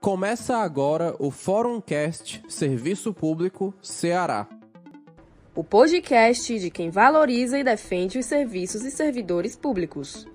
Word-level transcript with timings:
Começa 0.00 0.56
agora 0.56 1.14
o 1.18 1.30
Fórum 1.30 1.78
Cast 1.78 2.42
Serviço 2.48 3.12
Público 3.12 3.74
Ceará. 3.82 4.48
O 5.54 5.62
podcast 5.62 6.58
de 6.58 6.70
quem 6.70 6.88
valoriza 6.88 7.58
e 7.58 7.62
defende 7.62 8.18
os 8.18 8.24
serviços 8.24 8.82
e 8.82 8.90
servidores 8.90 9.54
públicos. 9.54 10.26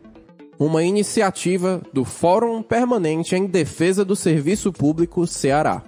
Uma 0.60 0.84
iniciativa 0.84 1.82
do 1.92 2.06
Fórum 2.06 2.62
Permanente 2.62 3.36
em 3.36 3.48
Defesa 3.48 4.06
do 4.06 4.16
Serviço 4.16 4.72
Público 4.72 5.26
Ceará. 5.26 5.84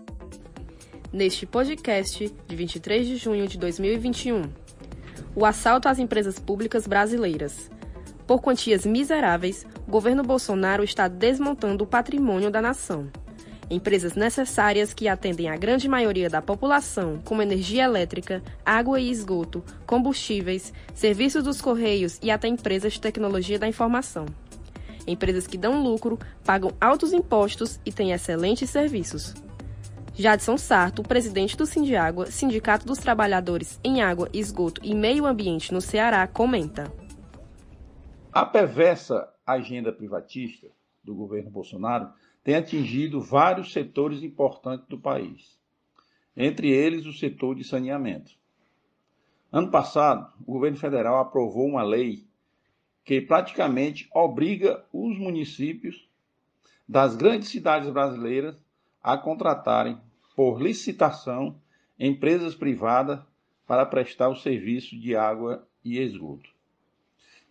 Neste 1.14 1.46
podcast 1.46 2.34
de 2.48 2.56
23 2.56 3.06
de 3.06 3.16
junho 3.18 3.48
de 3.48 3.60
2021, 3.60 4.42
o 5.36 5.46
assalto 5.46 5.88
às 5.88 6.00
empresas 6.00 6.40
públicas 6.40 6.88
brasileiras. 6.88 7.70
Por 8.26 8.42
quantias 8.42 8.88
miseráveis, 8.88 9.68
o 9.88 9.92
governo 9.92 10.24
Bolsonaro 10.24 10.84
está 10.84 11.08
desmontando 11.08 11.84
o 11.84 11.88
patrimônio 11.88 12.50
da 12.50 12.60
nação. 12.60 13.08
Empresas 13.70 14.16
necessárias 14.16 14.94
que 14.94 15.10
atendem 15.10 15.50
a 15.50 15.58
grande 15.58 15.90
maioria 15.90 16.30
da 16.30 16.42
população, 16.42 17.20
como 17.26 17.42
energia 17.42 17.84
elétrica, 17.84 18.42
água 18.66 18.98
e 18.98 19.12
esgoto, 19.12 19.62
combustíveis, 19.86 20.74
serviços 20.94 21.44
dos 21.44 21.62
correios 21.62 22.18
e 22.22 22.32
até 22.32 22.48
empresas 22.48 22.94
de 22.94 23.02
tecnologia 23.02 23.60
da 23.60 23.68
informação. 23.68 24.26
Empresas 25.06 25.46
que 25.46 25.58
dão 25.58 25.84
lucro, 25.84 26.18
pagam 26.46 26.72
altos 26.80 27.12
impostos 27.12 27.78
e 27.86 27.92
têm 27.92 28.12
excelentes 28.12 28.70
serviços. 28.70 29.34
Jadson 30.14 30.58
Sarto, 30.58 31.04
presidente 31.04 31.58
do 31.58 31.66
Sindiágua, 31.66 32.28
Sindicato 32.28 32.86
dos 32.86 32.98
Trabalhadores 32.98 33.80
em 33.84 34.02
Água, 34.02 34.30
Esgoto 34.34 34.82
e 34.84 34.96
Meio 34.96 35.26
Ambiente 35.26 35.74
no 35.74 35.82
Ceará, 35.82 36.26
comenta. 36.26 36.92
A 38.32 38.46
perversa 38.46 39.30
agenda 39.46 39.92
privatista 39.92 40.68
do 41.04 41.14
governo 41.14 41.50
Bolsonaro 41.52 42.10
tem 42.48 42.56
atingido 42.56 43.20
vários 43.20 43.74
setores 43.74 44.24
importantes 44.24 44.88
do 44.88 44.98
país, 44.98 45.60
entre 46.34 46.70
eles 46.70 47.06
o 47.06 47.12
setor 47.12 47.58
de 47.58 47.66
saneamento. 47.66 48.32
Ano 49.52 49.70
passado, 49.70 50.32
o 50.40 50.54
governo 50.54 50.78
federal 50.78 51.20
aprovou 51.20 51.68
uma 51.68 51.84
lei 51.84 52.26
que 53.04 53.20
praticamente 53.20 54.08
obriga 54.14 54.82
os 54.94 55.20
municípios 55.20 56.08
das 56.88 57.18
grandes 57.18 57.50
cidades 57.50 57.90
brasileiras 57.90 58.56
a 59.04 59.18
contratarem, 59.18 59.98
por 60.34 60.62
licitação, 60.62 61.60
empresas 62.00 62.56
privadas 62.56 63.20
para 63.68 63.86
prestar 63.86 64.30
o 64.30 64.38
serviço 64.38 64.98
de 64.98 65.18
água 65.18 65.68
e 65.84 66.00
esgoto. 66.00 66.50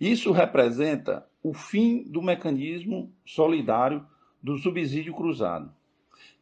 Isso 0.00 0.33
representa 0.33 1.28
o 1.42 1.53
fim 1.53 2.03
do 2.05 2.22
mecanismo 2.22 3.12
solidário 3.27 4.03
do 4.42 4.56
subsídio 4.58 5.14
cruzado, 5.14 5.72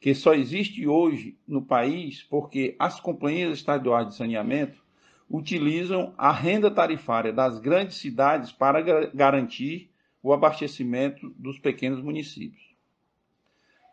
que 0.00 0.14
só 0.14 0.34
existe 0.34 0.86
hoje 0.86 1.38
no 1.46 1.62
país 1.62 2.22
porque 2.22 2.76
as 2.78 3.00
companhias 3.00 3.54
estaduais 3.54 4.08
de 4.08 4.14
saneamento 4.14 4.82
utilizam 5.30 6.12
a 6.18 6.30
renda 6.30 6.70
tarifária 6.70 7.32
das 7.32 7.58
grandes 7.58 7.96
cidades 7.96 8.52
para 8.52 8.82
garantir 9.12 9.90
o 10.22 10.32
abastecimento 10.32 11.30
dos 11.38 11.58
pequenos 11.58 12.02
municípios. 12.02 12.62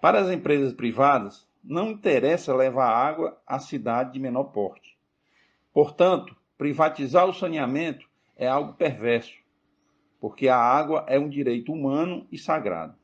Para 0.01 0.19
as 0.19 0.29
empresas 0.29 0.73
privadas, 0.73 1.47
não 1.63 1.91
interessa 1.91 2.55
levar 2.55 2.89
água 2.89 3.41
à 3.45 3.59
cidade 3.59 4.13
de 4.13 4.19
menor 4.19 4.45
porte. 4.45 4.97
Portanto, 5.73 6.35
privatizar 6.57 7.27
o 7.27 7.33
saneamento 7.33 8.09
é 8.35 8.47
algo 8.47 8.73
perverso, 8.73 9.35
porque 10.19 10.47
a 10.47 10.57
água 10.57 11.05
é 11.07 11.17
um 11.17 11.29
direito 11.29 11.71
humano 11.71 12.27
e 12.31 12.37
sagrado 12.37 12.99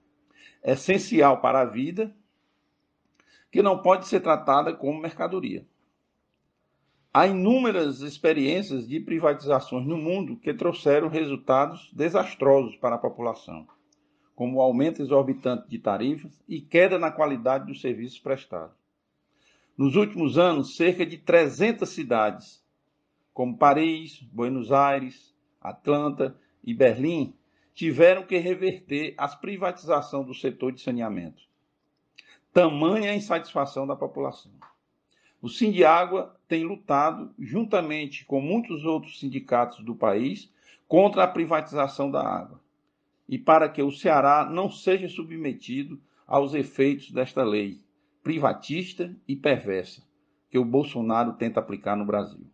essencial 0.63 1.41
para 1.41 1.61
a 1.61 1.65
vida, 1.65 2.13
que 3.51 3.61
não 3.61 3.81
pode 3.81 4.07
ser 4.07 4.19
tratada 4.19 4.73
como 4.73 5.01
mercadoria. 5.01 5.65
Há 7.13 7.25
inúmeras 7.25 8.01
experiências 8.01 8.87
de 8.87 8.99
privatizações 8.99 9.87
no 9.87 9.97
mundo 9.97 10.37
que 10.37 10.53
trouxeram 10.53 11.07
resultados 11.07 11.89
desastrosos 11.93 12.75
para 12.75 12.95
a 12.95 12.99
população, 12.99 13.67
como 14.35 14.57
o 14.57 14.61
aumento 14.61 15.01
exorbitante 15.01 15.67
de 15.67 15.79
tarifas 15.79 16.43
e 16.47 16.61
queda 16.61 16.99
na 16.99 17.09
qualidade 17.09 17.65
dos 17.65 17.81
serviços 17.81 18.19
prestados. 18.19 18.75
Nos 19.75 19.95
últimos 19.95 20.37
anos, 20.37 20.75
cerca 20.75 21.05
de 21.05 21.17
300 21.17 21.89
cidades, 21.89 22.63
como 23.33 23.57
Paris, 23.57 24.21
Buenos 24.31 24.71
Aires, 24.71 25.35
Atlanta 25.61 26.35
e 26.63 26.73
Berlim, 26.73 27.33
tiveram 27.77 28.23
que 28.23 28.35
reverter 28.39 29.13
a 29.19 29.27
privatização 29.27 30.23
do 30.23 30.33
setor 30.33 30.71
de 30.71 30.81
saneamento. 30.81 31.43
Tamanha 32.51 33.11
a 33.11 33.15
insatisfação 33.15 33.85
da 33.85 33.95
população. 33.95 34.51
O 35.39 35.47
Sindiágua 35.47 36.35
tem 36.47 36.63
lutado, 36.63 37.31
juntamente 37.37 38.25
com 38.25 38.41
muitos 38.41 38.83
outros 38.83 39.19
sindicatos 39.19 39.85
do 39.85 39.93
país, 39.93 40.51
contra 40.87 41.23
a 41.23 41.27
privatização 41.27 42.09
da 42.09 42.27
água 42.27 42.59
e 43.29 43.37
para 43.37 43.69
que 43.69 43.83
o 43.83 43.91
Ceará 43.91 44.49
não 44.51 44.71
seja 44.71 45.07
submetido 45.07 46.01
aos 46.25 46.55
efeitos 46.55 47.11
desta 47.11 47.43
lei 47.43 47.79
privatista 48.23 49.15
e 49.27 49.35
perversa 49.35 50.01
que 50.49 50.57
o 50.57 50.65
Bolsonaro 50.65 51.33
tenta 51.33 51.59
aplicar 51.59 51.95
no 51.95 52.07
Brasil. 52.07 52.47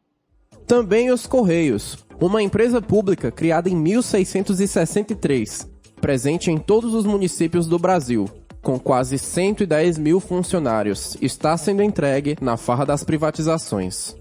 Também 0.68 1.12
os 1.12 1.28
Correios, 1.28 1.98
uma 2.20 2.42
empresa 2.42 2.82
pública 2.82 3.30
criada 3.30 3.70
em 3.70 3.76
1663, 3.76 5.70
presente 6.00 6.50
em 6.50 6.58
todos 6.58 6.94
os 6.94 7.06
municípios 7.06 7.68
do 7.68 7.78
Brasil, 7.78 8.30
com 8.62 8.80
quase 8.80 9.20
110 9.20 9.98
mil 9.98 10.22
funcionários, 10.22 11.18
está 11.22 11.58
sendo 11.58 11.84
entregue 11.84 12.38
na 12.40 12.56
farra 12.56 12.86
das 12.86 13.04
privatizações. 13.04 14.16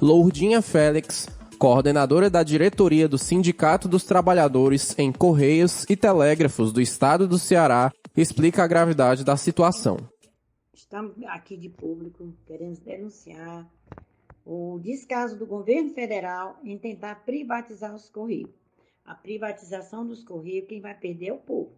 Lourdinha 0.00 0.62
Félix, 0.62 1.28
coordenadora 1.58 2.30
da 2.30 2.44
diretoria 2.44 3.08
do 3.08 3.18
Sindicato 3.18 3.88
dos 3.88 4.04
Trabalhadores 4.04 4.94
em 4.96 5.10
Correios 5.10 5.84
e 5.88 5.96
Telégrafos 5.96 6.72
do 6.72 6.80
Estado 6.80 7.26
do 7.26 7.38
Ceará, 7.38 7.90
explica 8.16 8.62
a 8.62 8.68
gravidade 8.68 9.24
da 9.24 9.36
situação. 9.36 9.96
Estamos 10.72 11.14
aqui 11.26 11.56
de 11.56 11.68
público, 11.68 12.32
queremos 12.46 12.78
denunciar 12.78 13.66
o 14.46 14.78
descaso 14.78 15.36
do 15.36 15.44
governo 15.44 15.92
federal 15.92 16.60
em 16.62 16.78
tentar 16.78 17.24
privatizar 17.24 17.92
os 17.92 18.08
Correios. 18.08 18.54
A 19.04 19.12
privatização 19.12 20.06
dos 20.06 20.22
Correios, 20.22 20.68
quem 20.68 20.80
vai 20.80 20.96
perder 20.96 21.26
é 21.26 21.32
o 21.32 21.38
povo. 21.38 21.76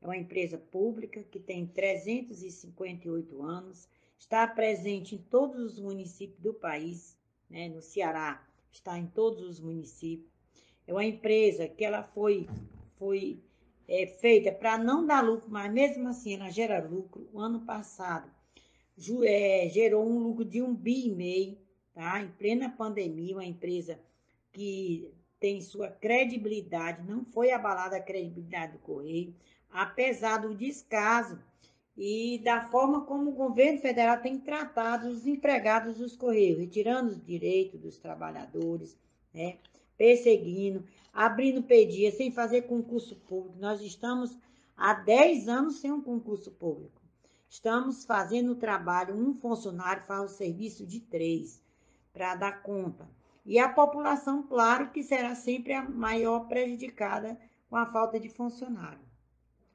É 0.00 0.06
uma 0.06 0.16
empresa 0.16 0.56
pública 0.56 1.24
que 1.24 1.40
tem 1.40 1.66
358 1.66 3.42
anos, 3.42 3.88
está 4.16 4.46
presente 4.46 5.16
em 5.16 5.18
todos 5.18 5.72
os 5.72 5.80
municípios 5.80 6.38
do 6.38 6.54
país, 6.54 7.18
né? 7.50 7.68
no 7.68 7.82
Ceará 7.82 8.46
está 8.70 8.96
em 8.96 9.06
todos 9.06 9.42
os 9.42 9.58
municípios. 9.58 10.30
É 10.86 10.92
uma 10.92 11.04
empresa 11.04 11.66
que 11.66 11.84
ela 11.84 12.04
foi, 12.04 12.48
foi 12.96 13.42
é, 13.88 14.06
feita 14.06 14.52
para 14.52 14.78
não 14.78 15.04
dar 15.04 15.20
lucro, 15.20 15.50
mas 15.50 15.72
mesmo 15.72 16.08
assim 16.08 16.34
ela 16.34 16.48
gera 16.48 16.78
lucro. 16.78 17.28
O 17.32 17.40
ano 17.40 17.64
passado 17.64 18.30
é, 19.24 19.68
gerou 19.68 20.08
um 20.08 20.20
lucro 20.20 20.44
de 20.44 20.62
um 20.62 20.72
bi 20.72 21.08
e 21.08 21.10
meio 21.10 21.63
tá? 21.94 22.20
Em 22.20 22.28
plena 22.28 22.68
pandemia, 22.68 23.36
uma 23.36 23.44
empresa 23.44 23.98
que 24.52 25.10
tem 25.38 25.60
sua 25.60 25.88
credibilidade, 25.88 27.08
não 27.08 27.24
foi 27.24 27.50
abalada 27.50 27.96
a 27.96 28.02
credibilidade 28.02 28.72
do 28.72 28.78
Correio, 28.78 29.34
apesar 29.70 30.38
do 30.38 30.54
descaso 30.54 31.38
e 31.96 32.40
da 32.42 32.68
forma 32.68 33.02
como 33.02 33.30
o 33.30 33.34
governo 33.34 33.78
federal 33.78 34.20
tem 34.20 34.38
tratado 34.38 35.08
os 35.08 35.26
empregados 35.26 35.98
dos 35.98 36.16
Correios, 36.16 36.58
retirando 36.58 37.10
os 37.10 37.24
direitos 37.24 37.80
dos 37.80 37.98
trabalhadores, 37.98 38.98
né? 39.32 39.58
perseguindo, 39.96 40.84
abrindo 41.12 41.62
pedia, 41.62 42.10
sem 42.10 42.32
fazer 42.32 42.62
concurso 42.62 43.14
público. 43.16 43.58
Nós 43.60 43.80
estamos 43.80 44.36
há 44.76 44.94
10 44.94 45.48
anos 45.48 45.76
sem 45.76 45.92
um 45.92 46.00
concurso 46.00 46.50
público. 46.50 47.00
Estamos 47.48 48.04
fazendo 48.04 48.52
o 48.52 48.56
trabalho, 48.56 49.14
um 49.14 49.34
funcionário 49.34 50.02
faz 50.06 50.32
o 50.32 50.34
serviço 50.34 50.84
de 50.84 50.98
três 50.98 51.63
para 52.14 52.36
dar 52.36 52.62
conta. 52.62 53.06
E 53.44 53.58
a 53.58 53.68
população, 53.68 54.44
claro, 54.44 54.90
que 54.90 55.02
será 55.02 55.34
sempre 55.34 55.74
a 55.74 55.82
maior 55.82 56.46
prejudicada 56.48 57.38
com 57.68 57.76
a 57.76 57.84
falta 57.84 58.18
de 58.18 58.30
funcionário. 58.30 59.04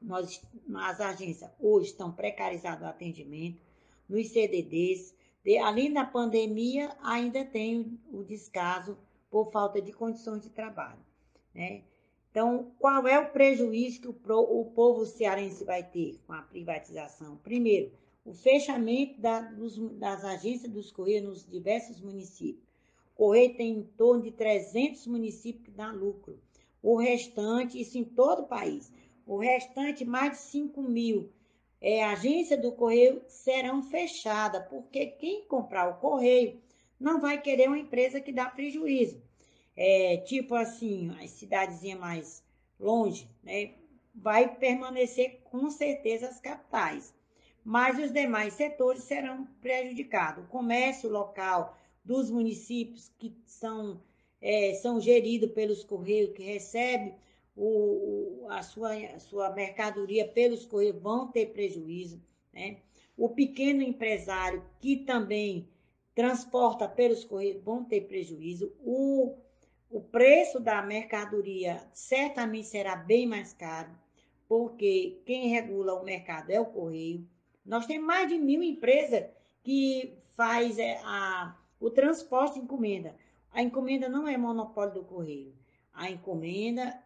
Nós, 0.02 0.42
as 0.76 1.02
agências 1.02 1.52
hoje 1.60 1.90
estão 1.90 2.12
precarizadas 2.12 2.82
o 2.82 2.90
atendimento, 2.90 3.62
nos 4.08 4.30
CDDs, 4.30 5.14
de, 5.44 5.58
além 5.58 5.94
da 5.94 6.06
pandemia, 6.06 6.96
ainda 7.04 7.46
tem 7.46 8.00
o, 8.12 8.20
o 8.20 8.24
descaso 8.24 8.98
por 9.30 9.52
falta 9.52 9.82
de 9.82 9.92
condições 9.92 10.42
de 10.42 10.50
trabalho. 10.50 11.00
Né? 11.54 11.84
Então, 12.32 12.72
qual 12.80 13.08
é 13.08 13.20
o 13.20 13.32
prejuízo 13.32 14.02
que 14.02 14.08
o, 14.08 14.14
pro, 14.14 14.40
o 14.40 14.66
povo 14.72 15.06
cearense 15.06 15.64
vai 15.64 15.84
ter 15.84 16.20
com 16.26 16.34
a 16.34 16.42
privatização? 16.42 17.38
Primeiro, 17.38 17.92
o 18.25 18.33
fechamento 18.33 19.19
da, 19.19 19.42
dos, 19.42 19.77
das 19.98 20.24
agências 20.24 20.71
dos 20.71 20.92
Correios 20.92 21.24
nos 21.24 21.50
diversos 21.50 22.01
municípios. 22.01 22.68
O 23.13 23.18
Correio 23.18 23.56
tem 23.56 23.77
em 23.77 23.83
torno 23.83 24.24
de 24.24 24.31
300 24.31 25.07
municípios 25.07 25.66
que 25.66 25.71
dão 25.71 25.95
lucro. 25.95 26.39
O 26.81 26.95
restante, 26.95 27.80
isso 27.80 27.98
em 27.98 28.04
todo 28.04 28.44
o 28.44 28.48
país, 28.48 28.92
o 29.25 29.38
restante, 29.38 30.06
mais 30.06 30.31
de 30.31 30.38
5 30.38 30.81
mil 30.81 31.30
é, 31.81 32.04
agência 32.04 32.57
do 32.57 32.71
correio 32.71 33.21
serão 33.27 33.81
fechadas, 33.83 34.66
porque 34.68 35.07
quem 35.07 35.45
comprar 35.45 35.89
o 35.89 36.00
correio 36.00 36.60
não 37.00 37.21
vai 37.21 37.42
querer 37.42 37.68
uma 37.68 37.80
empresa 37.80 38.19
que 38.19 38.33
dá 38.33 38.50
prejuízo. 38.50 39.21
É, 39.75 40.18
tipo 40.18 40.56
assim, 40.56 41.10
as 41.24 41.30
cidadezinhas 41.31 42.00
mais 42.00 42.44
longe, 42.77 43.30
né, 43.42 43.74
vai 44.13 44.56
permanecer 44.56 45.39
com 45.45 45.69
certeza 45.69 46.27
as 46.27 46.39
capitais. 46.39 47.13
Mas 47.69 48.00
os 48.00 48.12
demais 48.12 48.56
setores 48.56 49.04
serão 49.04 49.45
prejudicados. 49.62 50.44
O 50.44 50.48
comércio 50.48 51.07
local 51.07 51.77
dos 52.04 52.31
municípios 52.31 53.12
que 53.19 53.31
são, 53.45 54.01
é, 54.42 54.74
são 54.74 55.00
geridos 55.00 55.51
pelos 55.51 55.83
Correios, 55.83 56.36
que 56.36 56.42
recebe 56.42 57.13
o, 57.56 58.48
a, 58.50 58.63
sua, 58.63 58.95
a 58.95 59.19
sua 59.19 59.51
mercadoria 59.51 60.27
pelos 60.27 60.66
Correios, 60.66 61.00
vão 61.00 61.27
ter 61.27 61.54
prejuízo. 61.54 62.19
Né? 62.51 62.77
O 63.16 63.30
pequeno 63.30 63.83
empresário, 63.83 64.66
que 64.80 64.95
também 64.95 65.69
transporta 66.16 66.89
pelos 66.89 67.24
Correios, 67.24 67.62
vão 67.63 67.86
ter 67.86 68.07
prejuízo. 68.07 68.74
O 68.83 69.36
o 69.92 70.01
preço 70.01 70.60
da 70.60 70.81
mercadoria 70.81 71.88
certamente 71.94 72.68
será 72.68 72.95
bem 72.95 73.27
mais 73.27 73.54
caro, 73.54 73.89
porque 74.48 75.21
quem 75.24 75.50
regula 75.50 75.94
o 75.94 76.04
mercado 76.04 76.50
é 76.50 76.60
o 76.60 76.66
correio. 76.66 77.27
Nós 77.69 77.86
temos 77.86 78.07
mais 78.07 78.27
de 78.27 78.36
mil 78.36 78.63
empresas 78.63 79.30
que 79.62 80.18
faz 80.36 80.80
é, 80.80 81.00
a, 81.04 81.56
o 81.80 81.92
transporte 81.92 82.56
de 82.56 82.62
encomenda. 82.62 83.16
A 83.51 83.62
encomenda 83.62 84.10
não 84.10 84.27
é 84.27 84.36
monopólio 84.36 84.95
do 84.95 85.04
correio. 85.04 85.54
A 85.94 86.10
encomenda 86.10 87.00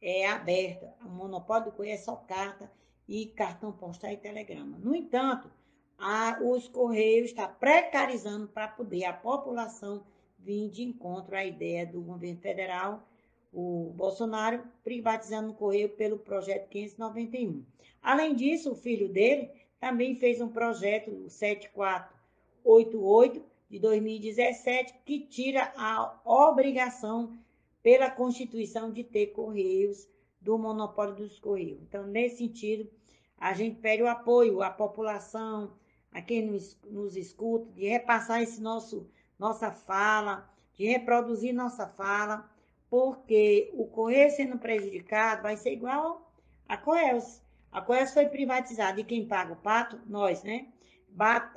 é 0.00 0.26
aberta. 0.26 0.94
O 1.04 1.08
monopólio 1.10 1.66
do 1.66 1.72
correio 1.72 1.96
é 1.96 1.98
só 1.98 2.16
carta 2.16 2.72
e 3.06 3.26
cartão 3.26 3.70
postal 3.72 4.10
e 4.10 4.16
telegrama. 4.16 4.78
No 4.78 4.94
entanto, 4.94 5.50
a, 5.98 6.38
os 6.42 6.66
correios 6.66 7.28
estão 7.28 7.52
precarizando 7.60 8.48
para 8.48 8.68
poder 8.68 9.04
a 9.04 9.12
população 9.12 10.02
vir 10.38 10.70
de 10.70 10.82
encontro 10.82 11.36
à 11.36 11.44
ideia 11.44 11.84
do 11.84 12.00
governo 12.00 12.40
federal, 12.40 13.06
o 13.52 13.92
Bolsonaro, 13.94 14.62
privatizando 14.82 15.50
o 15.50 15.54
Correio 15.54 15.90
pelo 15.90 16.18
projeto 16.18 16.68
591. 16.70 17.62
Além 18.02 18.34
disso, 18.34 18.72
o 18.72 18.76
filho 18.76 19.08
dele 19.08 19.50
também 19.80 20.16
fez 20.16 20.40
um 20.40 20.48
projeto, 20.48 21.10
o 21.10 21.30
7488, 21.30 23.44
de 23.68 23.78
2017, 23.78 24.94
que 25.04 25.20
tira 25.20 25.72
a 25.76 26.18
obrigação 26.24 27.38
pela 27.82 28.10
Constituição 28.10 28.90
de 28.90 29.04
ter 29.04 29.26
Correios 29.28 30.08
do 30.40 30.58
monopólio 30.58 31.14
dos 31.14 31.38
Correios. 31.38 31.80
Então, 31.82 32.06
nesse 32.06 32.38
sentido, 32.38 32.90
a 33.38 33.52
gente 33.52 33.78
pede 33.80 34.02
o 34.02 34.08
apoio 34.08 34.62
à 34.62 34.70
população, 34.70 35.72
a 36.12 36.22
quem 36.22 36.46
nos, 36.46 36.78
nos 36.84 37.16
escuta, 37.16 37.70
de 37.72 37.86
repassar 37.86 38.42
esse 38.42 38.60
nosso 38.60 39.06
nossa 39.38 39.70
fala, 39.70 40.50
de 40.74 40.86
reproduzir 40.86 41.54
nossa 41.54 41.86
fala, 41.86 42.50
porque 42.88 43.70
o 43.74 43.86
Correio 43.86 44.30
sendo 44.30 44.58
prejudicado 44.58 45.42
vai 45.42 45.56
ser 45.56 45.72
igual 45.72 46.30
a 46.68 46.76
Coelce. 46.76 47.40
A 47.76 47.82
Coelce 47.82 48.14
foi 48.14 48.24
privatizada 48.24 48.98
e 48.98 49.04
quem 49.04 49.28
paga 49.28 49.52
o 49.52 49.56
pato? 49.56 50.00
Nós, 50.06 50.42
né? 50.42 50.68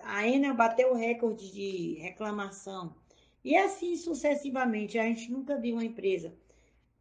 A 0.03 0.27
Enel 0.27 0.53
bateu 0.53 0.91
o 0.91 0.93
recorde 0.97 1.49
de 1.49 1.93
reclamação. 1.93 2.93
E 3.41 3.55
assim 3.55 3.95
sucessivamente. 3.95 4.99
A 4.99 5.03
gente 5.03 5.31
nunca 5.31 5.55
viu 5.55 5.75
uma 5.75 5.85
empresa 5.85 6.33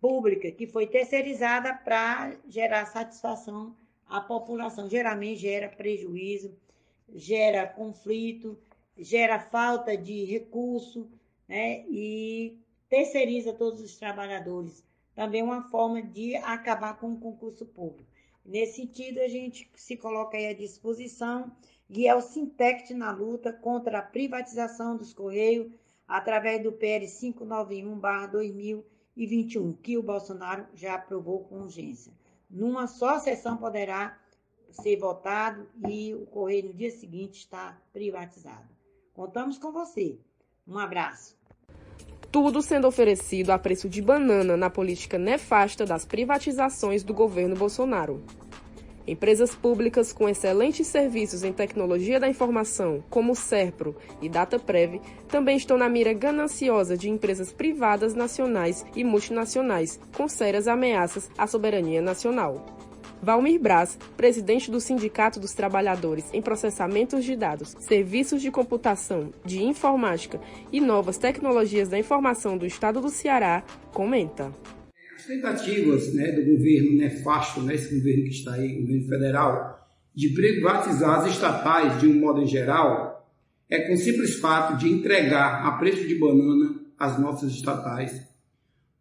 pública 0.00 0.52
que 0.52 0.68
foi 0.68 0.86
terceirizada 0.86 1.74
para 1.74 2.36
gerar 2.46 2.86
satisfação 2.86 3.76
à 4.06 4.20
população. 4.20 4.88
Geralmente 4.88 5.40
gera 5.40 5.68
prejuízo, 5.68 6.56
gera 7.12 7.66
conflito, 7.66 8.56
gera 8.96 9.40
falta 9.40 9.96
de 9.96 10.26
recurso, 10.26 11.10
né? 11.48 11.84
E 11.88 12.56
terceiriza 12.88 13.52
todos 13.52 13.80
os 13.80 13.96
trabalhadores. 13.96 14.84
Também 15.12 15.42
uma 15.42 15.68
forma 15.70 16.00
de 16.00 16.36
acabar 16.36 17.00
com 17.00 17.14
o 17.14 17.18
concurso 17.18 17.66
público. 17.66 18.16
Nesse 18.48 18.76
sentido, 18.76 19.20
a 19.20 19.28
gente 19.28 19.70
se 19.76 19.94
coloca 19.94 20.38
aí 20.38 20.46
à 20.46 20.54
disposição 20.54 21.52
e 21.86 22.08
é 22.08 22.14
o 22.14 22.22
Sintect 22.22 22.94
na 22.94 23.12
luta 23.12 23.52
contra 23.52 23.98
a 23.98 24.02
privatização 24.02 24.96
dos 24.96 25.12
Correios 25.12 25.70
através 26.06 26.62
do 26.62 26.72
PL 26.72 27.04
591-2021, 27.04 29.76
que 29.82 29.98
o 29.98 30.02
Bolsonaro 30.02 30.66
já 30.72 30.94
aprovou 30.94 31.44
com 31.44 31.60
urgência. 31.60 32.10
Numa 32.48 32.86
só 32.86 33.18
sessão 33.18 33.58
poderá 33.58 34.18
ser 34.70 34.96
votado 34.96 35.68
e 35.86 36.14
o 36.14 36.24
Correio 36.24 36.68
no 36.68 36.72
dia 36.72 36.90
seguinte 36.90 37.40
está 37.40 37.78
privatizado. 37.92 38.66
Contamos 39.12 39.58
com 39.58 39.70
você. 39.70 40.18
Um 40.66 40.78
abraço. 40.78 41.37
Tudo 42.30 42.60
sendo 42.60 42.86
oferecido 42.86 43.50
a 43.50 43.58
preço 43.58 43.88
de 43.88 44.02
banana 44.02 44.56
na 44.56 44.68
política 44.68 45.18
nefasta 45.18 45.86
das 45.86 46.04
privatizações 46.04 47.02
do 47.02 47.14
governo 47.14 47.56
Bolsonaro. 47.56 48.22
Empresas 49.06 49.54
públicas 49.54 50.12
com 50.12 50.28
excelentes 50.28 50.86
serviços 50.86 51.42
em 51.42 51.50
tecnologia 51.50 52.20
da 52.20 52.28
informação, 52.28 53.02
como 53.08 53.32
o 53.32 53.34
Serpro 53.34 53.96
e 54.20 54.28
DataPrev, 54.28 55.00
também 55.26 55.56
estão 55.56 55.78
na 55.78 55.88
mira 55.88 56.12
gananciosa 56.12 56.94
de 56.94 57.08
empresas 57.08 57.50
privadas 57.50 58.14
nacionais 58.14 58.84
e 58.94 59.02
multinacionais, 59.02 59.98
com 60.14 60.28
sérias 60.28 60.68
ameaças 60.68 61.30
à 61.38 61.46
soberania 61.46 62.02
nacional. 62.02 62.77
Valmir 63.22 63.60
Braz, 63.60 63.98
presidente 64.16 64.70
do 64.70 64.80
Sindicato 64.80 65.40
dos 65.40 65.52
Trabalhadores 65.52 66.26
em 66.32 66.40
Processamentos 66.40 67.24
de 67.24 67.34
Dados, 67.36 67.74
Serviços 67.80 68.40
de 68.40 68.50
Computação, 68.50 69.32
de 69.44 69.62
Informática 69.62 70.40
e 70.72 70.80
Novas 70.80 71.18
Tecnologias 71.18 71.88
da 71.88 71.98
Informação 71.98 72.56
do 72.56 72.64
Estado 72.64 73.00
do 73.00 73.08
Ceará, 73.08 73.64
comenta. 73.92 74.52
As 75.16 75.26
tentativas 75.26 76.14
né, 76.14 76.30
do 76.32 76.44
governo 76.44 76.96
nefasto, 76.96 77.60
né, 77.60 77.74
esse 77.74 77.94
governo 77.94 78.24
que 78.24 78.30
está 78.30 78.54
aí, 78.54 78.80
governo 78.80 79.08
federal, 79.08 79.88
de 80.14 80.28
privatizar 80.30 81.20
as 81.20 81.32
estatais 81.32 82.00
de 82.00 82.06
um 82.06 82.14
modo 82.14 82.46
geral, 82.46 83.28
é 83.68 83.80
com 83.80 83.94
o 83.94 83.98
simples 83.98 84.38
fato 84.38 84.76
de 84.78 84.88
entregar 84.88 85.66
a 85.66 85.72
preço 85.72 86.06
de 86.06 86.14
banana 86.14 86.80
as 86.98 87.18
nossas 87.20 87.52
estatais 87.52 88.28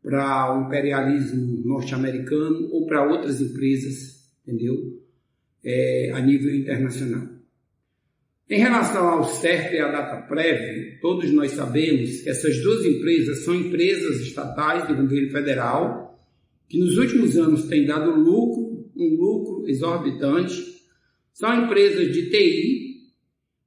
para 0.07 0.57
o 0.57 0.65
imperialismo 0.65 1.61
norte-americano 1.65 2.69
ou 2.71 2.85
para 2.85 3.05
outras 3.05 3.41
empresas, 3.41 4.31
entendeu? 4.41 5.03
É, 5.61 6.11
a 6.13 6.21
nível 6.21 6.55
internacional. 6.55 7.27
Em 8.49 8.57
relação 8.57 9.05
ao 9.05 9.25
CERP 9.25 9.73
e 9.73 9.79
à 9.79 9.91
DataPrev, 9.91 10.99
todos 11.01 11.29
nós 11.33 11.51
sabemos 11.51 12.21
que 12.21 12.29
essas 12.29 12.57
duas 12.63 12.85
empresas 12.85 13.39
são 13.39 13.53
empresas 13.53 14.21
estatais 14.21 14.87
do 14.87 14.95
governo 14.95 15.29
federal 15.29 16.17
que 16.69 16.79
nos 16.79 16.97
últimos 16.97 17.35
anos 17.37 17.65
têm 17.65 17.85
dado 17.85 18.11
lucro, 18.11 18.89
um 18.95 19.13
lucro 19.13 19.67
exorbitante. 19.67 20.55
São 21.33 21.65
empresas 21.65 22.13
de 22.13 22.29
TI, 22.29 23.11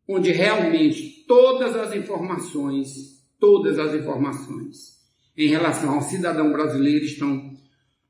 onde 0.09 0.31
realmente 0.31 1.27
todas 1.29 1.77
as 1.77 1.95
informações, 1.95 3.23
todas 3.39 3.79
as 3.79 3.95
informações 3.95 5.00
em 5.45 5.49
relação 5.49 5.95
ao 5.95 6.03
cidadão 6.03 6.53
brasileiro 6.53 7.05
estão 7.05 7.53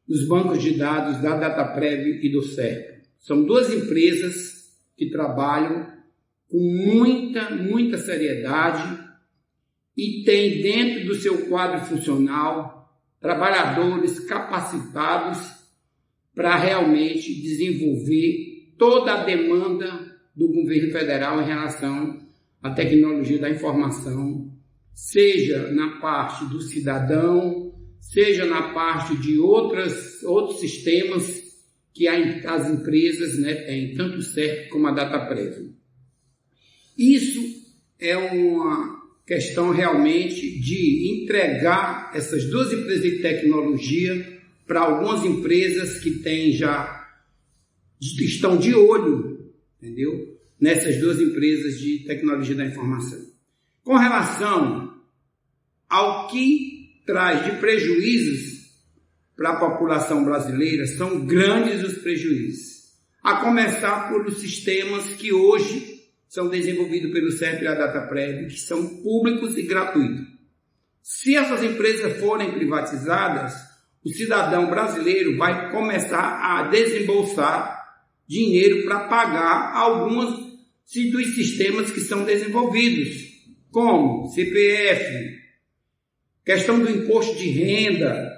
nos 0.08 0.26
bancos 0.26 0.62
de 0.62 0.76
dados 0.76 1.22
da 1.22 1.36
DataPrev 1.36 2.24
e 2.24 2.28
do 2.32 2.42
CERP. 2.42 3.04
São 3.18 3.44
duas 3.44 3.72
empresas 3.72 4.68
que 4.96 5.10
trabalham 5.10 5.86
com 6.48 6.58
muita, 6.58 7.50
muita 7.50 7.96
seriedade 7.96 8.98
e 9.96 10.24
têm 10.24 10.62
dentro 10.62 11.06
do 11.06 11.14
seu 11.14 11.46
quadro 11.46 11.86
funcional 11.86 12.90
trabalhadores 13.20 14.18
capacitados 14.20 15.38
para 16.34 16.56
realmente 16.56 17.34
desenvolver 17.40 18.74
toda 18.78 19.12
a 19.12 19.24
demanda 19.24 20.18
do 20.34 20.48
governo 20.48 20.90
federal 20.90 21.40
em 21.40 21.46
relação 21.46 22.18
à 22.62 22.70
tecnologia 22.70 23.38
da 23.38 23.50
informação 23.50 24.50
seja 24.94 25.70
na 25.72 25.98
parte 26.00 26.44
do 26.46 26.60
cidadão, 26.60 27.74
seja 28.00 28.44
na 28.44 28.72
parte 28.72 29.16
de 29.16 29.38
outras, 29.38 30.22
outros 30.22 30.60
sistemas 30.60 31.40
que 31.92 32.06
as 32.08 32.70
empresas 32.70 33.38
né, 33.38 33.54
têm, 33.54 33.94
tanto 33.94 34.18
o 34.18 34.22
CERP 34.22 34.68
como 34.70 34.86
a 34.86 34.92
DataPrev. 34.92 35.74
Isso 36.96 37.40
é 37.98 38.16
uma 38.16 39.00
questão 39.26 39.70
realmente 39.70 40.58
de 40.60 41.22
entregar 41.22 42.10
essas 42.14 42.44
duas 42.46 42.72
empresas 42.72 43.02
de 43.02 43.18
tecnologia 43.18 44.40
para 44.66 44.80
algumas 44.80 45.24
empresas 45.24 46.00
que 46.00 46.10
têm 46.20 46.52
já 46.52 47.00
estão 48.00 48.56
de 48.56 48.74
olho, 48.74 49.52
entendeu? 49.80 50.38
Nessas 50.60 50.96
duas 50.98 51.20
empresas 51.20 51.78
de 51.78 52.00
tecnologia 52.00 52.54
da 52.54 52.66
informação. 52.66 53.30
Com 53.82 53.96
relação 53.96 54.94
ao 55.88 56.28
que 56.28 57.02
traz 57.06 57.44
de 57.44 57.58
prejuízos 57.58 58.60
para 59.36 59.50
a 59.50 59.56
população 59.56 60.24
brasileira, 60.24 60.86
são 60.86 61.24
grandes 61.24 61.82
os 61.82 61.98
prejuízos. 61.98 62.80
a 63.22 63.36
começar 63.36 64.08
por 64.08 64.30
sistemas 64.32 65.04
que 65.14 65.30
hoje 65.30 66.00
são 66.26 66.48
desenvolvidos 66.48 67.12
pelo 67.12 67.30
CERP 67.30 67.62
e 67.62 67.66
a 67.66 67.74
DataPrev, 67.74 68.46
que 68.46 68.58
são 68.58 69.02
públicos 69.02 69.58
e 69.58 69.62
gratuitos. 69.62 70.26
Se 71.02 71.36
essas 71.36 71.62
empresas 71.62 72.18
forem 72.18 72.52
privatizadas, 72.52 73.54
o 74.04 74.08
cidadão 74.08 74.70
brasileiro 74.70 75.36
vai 75.36 75.70
começar 75.70 76.40
a 76.40 76.62
desembolsar 76.68 77.78
dinheiro 78.26 78.84
para 78.84 79.08
pagar 79.08 79.74
alguns 79.74 80.50
dos 81.12 81.34
sistemas 81.34 81.90
que 81.90 82.00
são 82.00 82.24
desenvolvidos, 82.24 83.29
como 83.70 84.28
CPF, 84.28 85.38
questão 86.44 86.78
do 86.78 86.90
imposto 86.90 87.36
de 87.36 87.50
renda, 87.50 88.30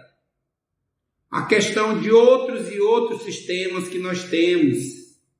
a 1.30 1.46
questão 1.46 2.00
de 2.00 2.10
outros 2.10 2.70
e 2.70 2.78
outros 2.80 3.22
sistemas 3.22 3.88
que 3.88 3.98
nós 3.98 4.24
temos 4.24 4.76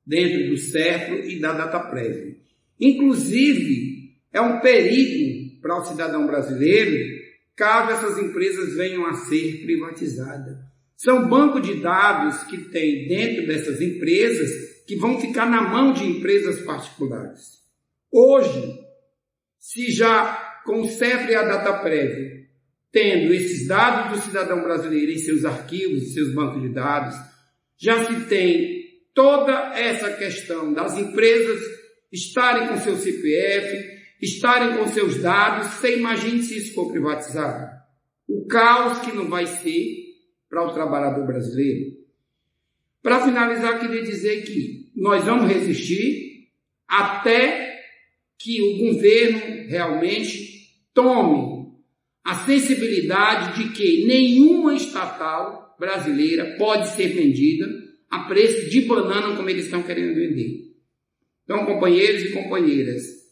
dentro 0.06 0.48
do 0.48 0.56
CERPRO 0.56 1.28
e 1.28 1.38
da 1.38 1.52
DataPrev. 1.52 2.38
Inclusive, 2.80 4.16
é 4.32 4.40
um 4.40 4.60
perigo 4.60 5.60
para 5.60 5.78
o 5.78 5.84
cidadão 5.84 6.26
brasileiro 6.26 7.22
caso 7.54 7.92
essas 7.92 8.18
empresas 8.18 8.74
venham 8.74 9.06
a 9.06 9.12
ser 9.14 9.62
privatizadas. 9.62 10.56
São 10.96 11.28
bancos 11.28 11.66
de 11.66 11.74
dados 11.74 12.42
que 12.44 12.58
tem 12.70 13.06
dentro 13.06 13.46
dessas 13.46 13.80
empresas 13.80 14.82
que 14.86 14.96
vão 14.96 15.20
ficar 15.20 15.46
na 15.46 15.60
mão 15.60 15.92
de 15.92 16.04
empresas 16.04 16.60
particulares. 16.60 17.60
Hoje, 18.10 18.78
se 19.62 19.92
já 19.92 20.60
com 20.64 20.80
o 20.80 20.88
CEP 20.88 21.30
e 21.30 21.36
a 21.36 21.44
DataPrev, 21.44 22.48
tendo 22.90 23.32
esses 23.32 23.68
dados 23.68 24.18
do 24.18 24.26
cidadão 24.26 24.60
brasileiro 24.60 25.12
em 25.12 25.18
seus 25.18 25.44
arquivos, 25.44 26.02
em 26.02 26.06
seus 26.06 26.34
bancos 26.34 26.60
de 26.60 26.68
dados, 26.68 27.14
já 27.78 28.04
se 28.04 28.24
tem 28.26 28.82
toda 29.14 29.78
essa 29.78 30.10
questão 30.14 30.72
das 30.72 30.98
empresas 30.98 31.60
estarem 32.10 32.68
com 32.68 32.76
seu 32.78 32.96
CPF, 32.96 34.00
estarem 34.20 34.78
com 34.78 34.88
seus 34.88 35.22
dados, 35.22 35.68
você 35.68 35.96
imagine 35.96 36.42
se 36.42 36.58
isso 36.58 36.74
for 36.74 36.90
privatizado. 36.90 37.70
O 38.28 38.46
caos 38.48 38.98
que 38.98 39.12
não 39.12 39.28
vai 39.28 39.46
ser 39.46 39.86
para 40.50 40.66
o 40.66 40.74
trabalhador 40.74 41.24
brasileiro. 41.24 41.92
Para 43.00 43.24
finalizar, 43.24 43.78
queria 43.78 44.02
dizer 44.02 44.42
que 44.42 44.90
nós 44.96 45.24
vamos 45.24 45.48
resistir 45.48 46.48
até 46.88 47.61
que 48.42 48.60
o 48.62 48.78
governo 48.78 49.68
realmente 49.68 50.68
tome 50.92 51.72
a 52.24 52.34
sensibilidade 52.34 53.62
de 53.62 53.72
que 53.72 54.06
nenhuma 54.06 54.74
estatal 54.74 55.76
brasileira 55.78 56.56
pode 56.58 56.88
ser 56.90 57.08
vendida 57.08 57.66
a 58.10 58.20
preço 58.20 58.70
de 58.70 58.82
banana 58.82 59.36
como 59.36 59.48
eles 59.48 59.64
estão 59.64 59.82
querendo 59.82 60.14
vender. 60.14 60.72
Então, 61.44 61.66
companheiros 61.66 62.22
e 62.22 62.32
companheiras, 62.32 63.22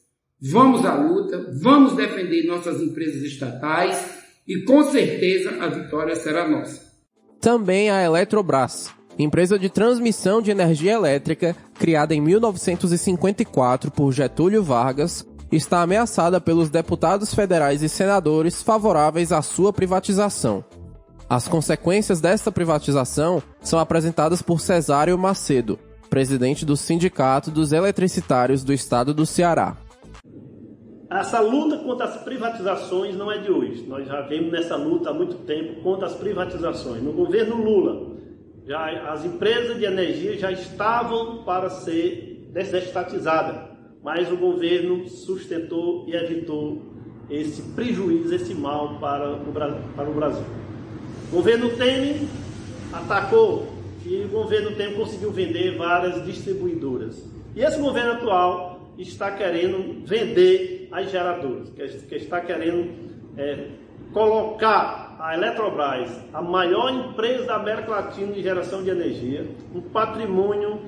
Vamos 0.42 0.86
à 0.86 0.94
luta, 0.94 1.52
vamos 1.60 1.94
defender 1.94 2.46
nossas 2.46 2.80
empresas 2.80 3.22
estatais 3.22 4.22
e 4.48 4.62
com 4.62 4.82
certeza 4.84 5.62
a 5.62 5.68
vitória 5.68 6.16
será 6.16 6.48
nossa. 6.48 6.80
Também 7.38 7.90
a 7.90 8.02
Eletrobras, 8.02 8.94
empresa 9.22 9.58
de 9.58 9.68
transmissão 9.68 10.40
de 10.40 10.50
energia 10.50 10.92
elétrica 10.92 11.56
criada 11.74 12.14
em 12.14 12.20
1954 12.20 13.90
por 13.90 14.12
Getúlio 14.12 14.62
Vargas, 14.62 15.26
está 15.50 15.82
ameaçada 15.82 16.40
pelos 16.40 16.70
deputados 16.70 17.34
federais 17.34 17.82
e 17.82 17.88
senadores 17.88 18.62
favoráveis 18.62 19.32
à 19.32 19.42
sua 19.42 19.72
privatização. 19.72 20.64
As 21.28 21.46
consequências 21.46 22.20
desta 22.20 22.50
privatização 22.50 23.42
são 23.60 23.78
apresentadas 23.78 24.42
por 24.42 24.60
Cesário 24.60 25.16
Macedo, 25.16 25.78
presidente 26.08 26.64
do 26.64 26.76
Sindicato 26.76 27.50
dos 27.50 27.72
Eletricitários 27.72 28.64
do 28.64 28.72
Estado 28.72 29.14
do 29.14 29.24
Ceará. 29.24 29.76
Essa 31.10 31.40
luta 31.40 31.76
contra 31.78 32.06
as 32.06 32.16
privatizações 32.18 33.16
não 33.16 33.30
é 33.30 33.38
de 33.38 33.50
hoje. 33.50 33.84
Nós 33.88 34.06
já 34.06 34.20
vemos 34.22 34.52
nessa 34.52 34.76
luta 34.76 35.10
há 35.10 35.12
muito 35.12 35.36
tempo 35.38 35.82
contra 35.82 36.06
as 36.06 36.14
privatizações. 36.14 37.02
No 37.02 37.12
governo 37.12 37.56
Lula, 37.56 38.09
já 38.70 39.10
as 39.10 39.24
empresas 39.24 39.78
de 39.78 39.84
energia 39.84 40.38
já 40.38 40.52
estavam 40.52 41.42
para 41.42 41.68
ser 41.68 42.46
desestatizadas, 42.52 43.68
mas 44.00 44.30
o 44.30 44.36
governo 44.36 45.08
sustentou 45.08 46.04
e 46.06 46.14
evitou 46.14 46.80
esse 47.28 47.62
prejuízo, 47.72 48.32
esse 48.32 48.54
mal 48.54 49.00
para 49.00 49.32
o, 49.32 49.52
para 49.96 50.08
o 50.08 50.14
Brasil. 50.14 50.44
O 51.32 51.36
governo 51.36 51.70
Temer 51.70 52.20
atacou 52.92 53.66
e 54.06 54.22
o 54.22 54.28
governo 54.28 54.76
Temer 54.76 54.94
conseguiu 54.94 55.32
vender 55.32 55.76
várias 55.76 56.24
distribuidoras. 56.24 57.28
E 57.56 57.62
esse 57.62 57.80
governo 57.80 58.12
atual 58.12 58.92
está 58.96 59.32
querendo 59.32 60.06
vender 60.06 60.88
as 60.92 61.10
geradoras, 61.10 61.70
que 61.70 62.14
está 62.14 62.40
querendo 62.40 62.88
é, 63.36 63.66
colocar 64.12 65.09
a 65.20 65.34
Eletrobras, 65.34 66.10
a 66.32 66.40
maior 66.40 66.90
empresa 66.90 67.44
da 67.44 67.56
América 67.56 67.90
Latina 67.90 68.32
de 68.32 68.42
geração 68.42 68.82
de 68.82 68.88
energia, 68.88 69.46
um 69.74 69.82
patrimônio 69.82 70.80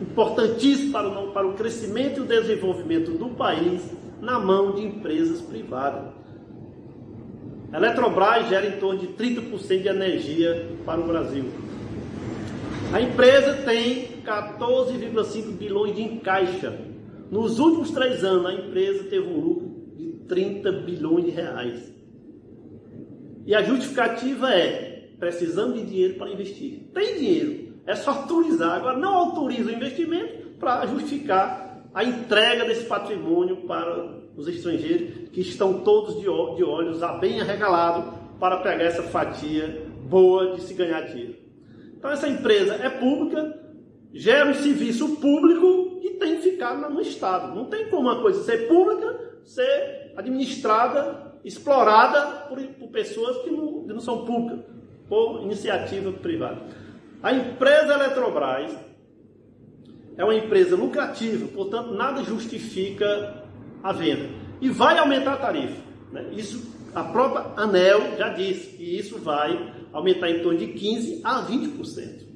importantíssimo 0.00 0.92
para 0.92 1.08
o, 1.08 1.32
para 1.32 1.46
o 1.46 1.54
crescimento 1.54 2.18
e 2.18 2.20
o 2.20 2.26
desenvolvimento 2.26 3.12
do 3.12 3.30
país, 3.30 3.82
na 4.20 4.38
mão 4.38 4.72
de 4.72 4.82
empresas 4.84 5.40
privadas. 5.40 6.12
A 7.72 7.78
Eletrobras 7.78 8.46
gera 8.48 8.66
em 8.66 8.78
torno 8.78 9.00
de 9.00 9.08
30% 9.08 9.82
de 9.82 9.88
energia 9.88 10.68
para 10.84 11.00
o 11.00 11.06
Brasil. 11.06 11.46
A 12.92 13.00
empresa 13.00 13.54
tem 13.64 14.22
14,5 14.22 15.52
bilhões 15.52 15.96
de 15.96 16.02
encaixa. 16.02 16.78
Nos 17.30 17.58
últimos 17.58 17.90
três 17.90 18.22
anos, 18.22 18.46
a 18.46 18.52
empresa 18.52 19.04
teve 19.04 19.26
um 19.26 19.40
lucro 19.40 19.70
de 19.96 20.12
30 20.26 20.72
bilhões 20.72 21.24
de 21.24 21.30
reais. 21.30 21.97
E 23.48 23.54
a 23.54 23.62
justificativa 23.62 24.52
é: 24.52 25.08
precisamos 25.18 25.74
de 25.74 25.86
dinheiro 25.86 26.14
para 26.18 26.30
investir. 26.30 26.80
Tem 26.92 27.16
dinheiro, 27.16 27.72
é 27.86 27.96
só 27.96 28.10
autorizar. 28.10 28.76
Agora, 28.76 28.98
não 28.98 29.14
autoriza 29.14 29.70
o 29.70 29.72
investimento 29.72 30.50
para 30.60 30.84
justificar 30.86 31.88
a 31.94 32.04
entrega 32.04 32.66
desse 32.66 32.84
patrimônio 32.84 33.56
para 33.66 34.18
os 34.36 34.46
estrangeiros 34.46 35.30
que 35.30 35.40
estão 35.40 35.80
todos 35.80 36.20
de, 36.20 36.28
olhos 36.28 37.00
bem 37.20 37.40
arregalados 37.40 38.12
para 38.38 38.58
pegar 38.58 38.84
essa 38.84 39.02
fatia 39.04 39.82
boa 40.06 40.54
de 40.54 40.60
se 40.64 40.74
ganhar 40.74 41.00
dinheiro. 41.06 41.36
Então, 41.96 42.10
essa 42.10 42.28
empresa 42.28 42.74
é 42.74 42.90
pública, 42.90 43.58
gera 44.12 44.50
um 44.50 44.54
serviço 44.54 45.16
público 45.16 46.00
e 46.02 46.10
tem 46.10 46.36
que 46.36 46.50
ficar 46.50 46.76
no 46.76 47.00
Estado. 47.00 47.54
Não 47.54 47.64
tem 47.64 47.88
como 47.88 48.10
uma 48.10 48.20
coisa 48.20 48.44
ser 48.44 48.68
pública, 48.68 49.40
ser 49.42 50.12
administrada, 50.18 51.27
explorada 51.48 52.46
por, 52.48 52.62
por 52.62 52.88
pessoas 52.88 53.38
que 53.42 53.50
não, 53.50 53.84
que 53.84 53.92
não 53.92 54.00
são 54.00 54.24
públicas, 54.24 54.64
por 55.08 55.42
iniciativa 55.42 56.12
privada. 56.12 56.62
A 57.22 57.32
empresa 57.32 57.94
Eletrobras 57.94 58.76
é 60.16 60.24
uma 60.24 60.34
empresa 60.34 60.76
lucrativa, 60.76 61.48
portanto, 61.48 61.92
nada 61.92 62.22
justifica 62.22 63.44
a 63.82 63.92
venda. 63.92 64.28
E 64.60 64.68
vai 64.68 64.98
aumentar 64.98 65.34
a 65.34 65.36
tarifa. 65.38 65.80
Né? 66.12 66.30
Isso 66.32 66.76
a 66.94 67.04
própria 67.04 67.52
ANEL 67.56 68.16
já 68.16 68.30
disse, 68.30 68.76
e 68.78 68.98
isso 68.98 69.18
vai 69.18 69.74
aumentar 69.92 70.30
em 70.30 70.42
torno 70.42 70.58
de 70.58 70.66
15% 70.66 71.20
a 71.24 71.46
20%. 71.46 72.26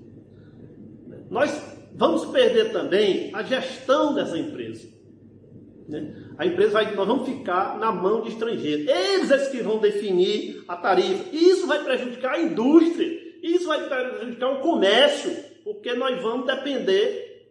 Nós 1.31 1.61
vamos 1.95 2.27
perder 2.27 2.73
também 2.73 3.35
a 3.35 3.43
gestão 3.43 4.15
dessa 4.15 4.39
empresa. 4.39 4.89
Né? 5.89 6.15
A 6.39 6.47
empresa 6.47 6.73
vai, 6.73 6.95
nós 6.95 7.07
vamos 7.07 7.29
ficar 7.29 7.79
na 7.79 7.93
mão 7.93 8.23
de 8.23 8.31
estrangeiros. 8.31 8.87
Eles 8.89 9.31
é 9.31 9.51
que 9.51 9.63
vão 9.63 9.79
definir 9.79 10.65
a 10.67 10.77
tarifa. 10.77 11.25
Isso 11.33 11.67
vai 11.67 11.83
prejudicar 11.83 12.35
a 12.35 12.41
indústria. 12.41 13.21
Isso 13.43 13.67
vai 13.67 13.89
prejudicar 13.89 14.53
o 14.53 14.61
comércio, 14.61 15.35
porque 15.65 15.95
nós 15.95 16.21
vamos 16.23 16.47
depender 16.47 17.51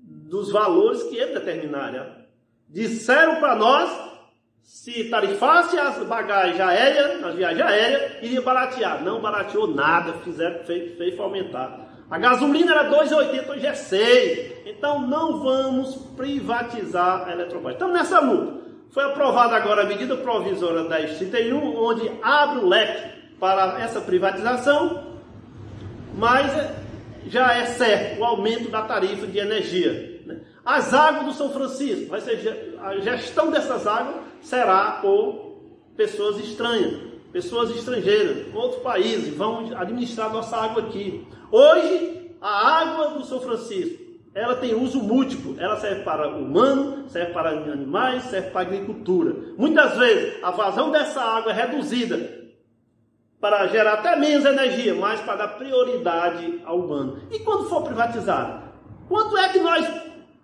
dos 0.00 0.50
valores 0.50 1.02
que 1.04 1.16
eles 1.16 1.34
determinarem. 1.34 2.02
Disseram 2.68 3.36
para 3.36 3.54
nós 3.54 4.08
se 4.62 5.04
tarifasse 5.04 5.78
as 5.78 6.02
bagagens 6.06 6.60
aéreas, 6.60 7.24
as 7.24 7.34
viagens 7.34 7.62
aéreas, 7.62 8.22
iria 8.22 8.42
baratear. 8.42 9.02
Não 9.02 9.20
barateou 9.20 9.66
nada, 9.66 10.12
fizeram, 10.24 10.64
fez, 10.64 10.96
fez 10.96 11.18
aumentar. 11.18 11.97
A 12.10 12.16
gasolina 12.16 12.72
era 12.72 12.90
2,80, 12.90 13.50
hoje 13.50 13.66
é 13.66 13.74
6. 13.74 14.52
Então 14.66 15.06
não 15.06 15.40
vamos 15.40 15.96
privatizar 16.16 17.28
a 17.28 17.32
Eletrobras. 17.32 17.74
Estamos 17.74 17.94
nessa 17.94 18.20
luta. 18.20 18.68
Foi 18.90 19.04
aprovada 19.04 19.54
agora 19.54 19.82
a 19.82 19.86
medida 19.86 20.16
provisória 20.16 20.84
1031, 20.84 21.76
onde 21.76 22.10
abre 22.22 22.60
o 22.60 22.68
leque 22.68 23.18
para 23.38 23.82
essa 23.82 24.00
privatização, 24.00 25.18
mas 26.16 26.50
já 27.26 27.52
é 27.52 27.66
certo 27.66 28.20
o 28.20 28.24
aumento 28.24 28.70
da 28.70 28.82
tarifa 28.82 29.26
de 29.26 29.38
energia. 29.38 30.22
Né? 30.24 30.38
As 30.64 30.94
águas 30.94 31.26
do 31.26 31.32
São 31.34 31.50
Francisco, 31.50 32.08
vai 32.08 32.22
ser, 32.22 32.78
a 32.80 32.96
gestão 32.98 33.50
dessas 33.50 33.86
águas 33.86 34.16
será 34.40 34.92
por 35.02 35.58
pessoas 35.94 36.38
estranhas 36.38 37.08
pessoas 37.32 37.70
estrangeiras, 37.70 38.46
outros 38.54 38.82
países, 38.82 39.34
vão 39.34 39.70
administrar 39.76 40.32
nossa 40.32 40.56
água 40.56 40.82
aqui. 40.82 41.26
Hoje, 41.50 42.36
a 42.40 42.80
água 42.80 43.08
do 43.10 43.24
São 43.24 43.40
Francisco, 43.40 44.08
ela 44.34 44.56
tem 44.56 44.74
uso 44.74 45.02
múltiplo. 45.02 45.56
Ela 45.58 45.76
serve 45.76 46.02
para 46.02 46.28
humano, 46.28 47.08
serve 47.08 47.32
para 47.32 47.50
animais, 47.50 48.24
serve 48.24 48.50
para 48.50 48.62
agricultura. 48.62 49.34
Muitas 49.56 49.96
vezes 49.96 50.42
a 50.42 50.50
vazão 50.50 50.90
dessa 50.90 51.20
água 51.20 51.52
é 51.52 51.54
reduzida 51.54 52.38
para 53.40 53.66
gerar 53.68 53.94
até 53.94 54.16
menos 54.16 54.44
energia, 54.44 54.94
mas 54.94 55.20
para 55.20 55.36
dar 55.36 55.48
prioridade 55.48 56.60
ao 56.64 56.80
humano. 56.80 57.22
E 57.30 57.38
quando 57.40 57.68
for 57.68 57.82
privatizado? 57.82 58.68
Quanto 59.08 59.36
é 59.38 59.48
que 59.48 59.60
nós, 59.60 59.88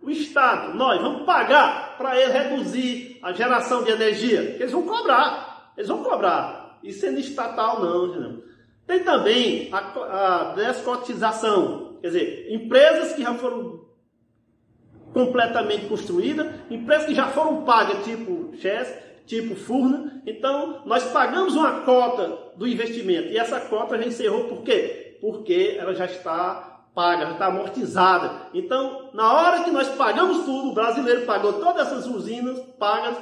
o 0.01 0.11
Estado, 0.11 0.75
nós 0.75 1.01
vamos 1.01 1.25
pagar 1.25 1.97
para 1.99 2.19
ele 2.19 2.33
reduzir 2.33 3.19
a 3.23 3.33
geração 3.33 3.83
de 3.83 3.91
energia? 3.91 4.41
Eles 4.41 4.73
vão 4.73 4.83
cobrar. 4.83 5.73
Eles 5.77 5.89
vão 5.89 6.03
cobrar. 6.03 6.79
E 6.83 6.93
sendo 6.93 7.19
estatal, 7.19 7.81
não, 7.81 8.07
não. 8.07 8.43
Tem 8.87 9.03
também 9.03 9.71
a, 9.73 9.79
a 9.79 10.55
descotização. 10.55 11.97
Quer 12.01 12.09
dizer, 12.09 12.53
empresas 12.53 13.13
que 13.15 13.23
já 13.23 13.35
foram 13.35 13.85
completamente 15.13 15.87
construídas, 15.87 16.47
empresas 16.71 17.07
que 17.07 17.15
já 17.15 17.29
foram 17.29 17.65
pagas, 17.65 18.05
tipo 18.05 18.55
Chess, 18.57 18.93
tipo 19.27 19.55
Furna. 19.55 20.21
Então, 20.27 20.83
nós 20.85 21.05
pagamos 21.05 21.55
uma 21.55 21.81
cota 21.81 22.53
do 22.57 22.67
investimento 22.67 23.29
e 23.29 23.39
essa 23.39 23.61
cota 23.61 23.97
já 23.97 24.07
encerrou 24.07 24.45
por 24.45 24.63
quê? 24.63 25.17
Porque 25.21 25.77
ela 25.79 25.95
já 25.95 26.05
está 26.05 26.75
paga, 26.95 27.27
já 27.27 27.33
está 27.33 27.47
amortizada. 27.47 28.49
Então, 28.55 29.11
na 29.13 29.33
hora 29.33 29.65
que 29.65 29.71
nós 29.71 29.89
pagamos 29.89 30.45
tudo, 30.45 30.71
o 30.71 30.75
brasileiro 30.75 31.23
pagou 31.23 31.55
todas 31.55 31.89
essas 31.89 32.07
usinas 32.07 32.59
pagas, 32.79 33.17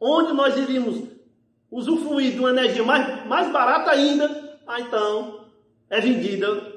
onde 0.00 0.32
nós 0.32 0.56
iríamos 0.56 1.08
usufruir 1.70 2.32
de 2.32 2.38
uma 2.38 2.50
energia 2.50 2.84
mais, 2.84 3.26
mais 3.26 3.50
barata 3.50 3.90
ainda, 3.90 4.28
ah, 4.68 4.80
então 4.80 5.46
é 5.88 6.00
vendida 6.00 6.74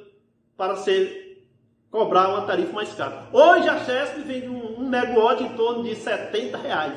para 0.56 0.78
ser 0.78 1.46
cobrar 1.92 2.30
uma 2.30 2.44
tarifa 2.44 2.72
mais 2.72 2.94
cara. 2.94 3.28
Hoje 3.34 3.68
a 3.68 3.84
Chesp 3.84 4.22
vende 4.22 4.48
um, 4.48 4.80
um 4.80 4.90
megawatt 4.90 5.44
em 5.44 5.50
torno 5.58 5.84
de 5.84 5.94
70 5.94 6.58
reais. 6.58 6.94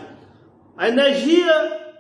A 0.77 0.89
energia 0.89 1.97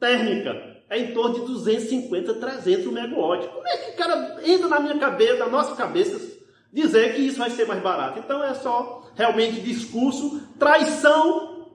térmica 0.00 0.80
é 0.88 0.98
em 0.98 1.12
torno 1.12 1.34
de 1.34 1.46
250, 1.46 2.34
300 2.34 2.86
megawatt. 2.90 3.46
Como 3.48 3.68
é 3.68 3.76
que 3.76 3.90
o 3.90 3.96
cara 3.96 4.40
entra 4.44 4.68
na 4.68 4.80
minha 4.80 4.98
cabeça, 4.98 5.36
na 5.36 5.48
nossa 5.48 5.76
cabeça, 5.76 6.40
dizer 6.72 7.14
que 7.14 7.20
isso 7.20 7.38
vai 7.38 7.50
ser 7.50 7.66
mais 7.66 7.82
barato? 7.82 8.18
Então 8.18 8.42
é 8.42 8.54
só 8.54 9.10
realmente 9.14 9.60
discurso, 9.60 10.40
traição, 10.58 11.70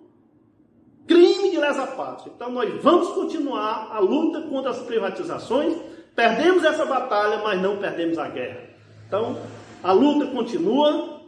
crime 1.05 1.51
de 1.51 1.57
lesa 1.57 1.85
pátria. 1.85 2.33
Então 2.35 2.51
nós 2.51 2.81
vamos 2.81 3.09
continuar 3.09 3.89
a 3.91 3.99
luta 3.99 4.41
contra 4.41 4.71
as 4.71 4.79
privatizações. 4.79 5.77
Perdemos 6.17 6.63
essa 6.63 6.83
batalha, 6.83 7.43
mas 7.43 7.61
não 7.61 7.77
perdemos 7.77 8.17
a 8.17 8.27
guerra. 8.27 8.61
Então, 9.07 9.39
a 9.83 9.91
luta 9.91 10.25
continua, 10.31 11.21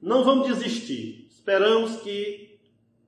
não 0.00 0.24
vamos 0.24 0.48
desistir. 0.48 1.28
Esperamos 1.30 1.96
que 1.96 2.58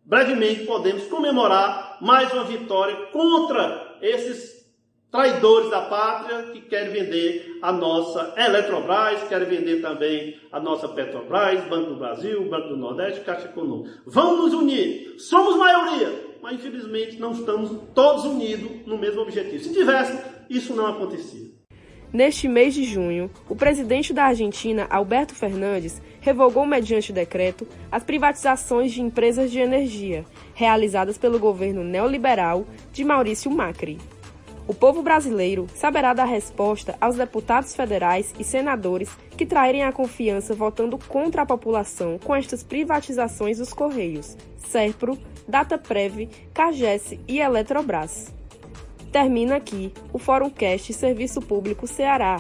brevemente 0.05 0.67
podemos 0.67 1.05
comemorar 1.07 1.97
mais 2.03 2.31
uma 2.35 2.45
vitória 2.45 2.95
contra 3.07 3.97
esses 4.03 4.71
traidores 5.11 5.71
da 5.71 5.81
pátria 5.81 6.51
que 6.53 6.61
querem 6.61 6.93
vender 6.93 7.61
a 7.63 7.73
nossa 7.73 8.35
Eletrobras, 8.37 9.27
querem 9.27 9.49
vender 9.49 9.81
também 9.81 10.39
a 10.53 10.61
nossa 10.61 10.87
Petrobras, 10.87 11.65
Banco 11.65 11.93
do 11.93 11.97
Brasil, 11.97 12.47
Banco 12.51 12.69
do 12.69 12.77
Nordeste, 12.77 13.23
Caixa 13.23 13.47
Econômica. 13.47 14.03
Vamos 14.05 14.53
nos 14.53 14.53
unir. 14.53 15.15
Somos 15.17 15.57
maioria, 15.57 16.13
mas 16.43 16.57
infelizmente 16.57 17.19
não 17.19 17.33
estamos 17.33 17.71
todos 17.95 18.27
unidos 18.27 18.87
no 18.87 18.99
mesmo 18.99 19.23
objetivo. 19.23 19.65
Se 19.65 19.73
tivesse, 19.73 20.36
isso 20.49 20.75
não 20.75 20.87
acontecia. 20.87 21.57
Neste 22.13 22.49
mês 22.49 22.73
de 22.73 22.85
junho, 22.85 23.31
o 23.49 23.57
presidente 23.57 24.13
da 24.13 24.25
Argentina, 24.25 24.87
Alberto 24.89 25.35
Fernandes, 25.35 26.01
revogou 26.21 26.65
mediante 26.65 27.13
decreto 27.13 27.67
as 27.91 28.03
privatizações 28.03 28.93
de 28.93 29.03
empresas 29.03 29.51
de 29.51 29.59
energia 29.59 30.25
realizadas 30.55 31.19
pelo 31.19 31.39
governo 31.39 31.85
neoliberal 31.85 32.65
de 32.93 33.05
Maurício 33.05 33.51
Macri. 33.51 33.99
O 34.69 34.75
povo 34.75 35.03
brasileiro 35.03 35.67
saberá 35.75 36.13
dar 36.13 36.25
resposta 36.25 36.97
aos 37.01 37.17
deputados 37.17 37.75
federais 37.77 38.35
e 38.39 38.43
senadores 38.43 39.11
que 39.37 39.47
traírem 39.47 39.85
a 39.85 39.93
confiança 39.93 40.55
votando 40.55 40.99
contra 40.99 41.43
a 41.43 41.47
população 41.47 42.19
com 42.19 42.35
estas 42.35 42.65
privatizações 42.65 43.59
dos 43.59 43.73
Correios, 43.73 44.37
Serpro, 44.57 45.17
Dataprev, 45.47 46.29
Cagesse 46.53 47.21
e 47.29 47.39
Eletrobras. 47.39 48.36
Termina 49.17 49.57
aqui 49.57 49.95
o 50.13 50.19
Fórum 50.19 50.51
Cast 50.51 50.93
Serviço 50.93 51.41
Público 51.41 51.87
Ceará. 51.87 52.39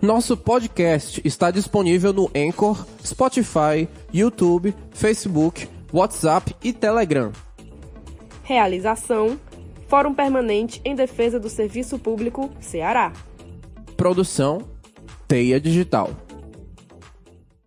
Nosso 0.00 0.36
podcast 0.36 1.20
está 1.24 1.50
disponível 1.50 2.12
no 2.12 2.30
Anchor, 2.32 2.86
Spotify, 3.04 3.88
YouTube, 4.12 4.72
Facebook, 4.92 5.68
WhatsApp 5.92 6.54
e 6.62 6.72
Telegram. 6.72 7.32
Realização: 8.44 9.40
Fórum 9.88 10.14
Permanente 10.14 10.80
em 10.84 10.94
Defesa 10.94 11.40
do 11.40 11.48
Serviço 11.48 11.98
Público 11.98 12.48
Ceará. 12.60 13.12
Produção: 13.96 14.62
Teia 15.26 15.58
Digital. 15.58 16.10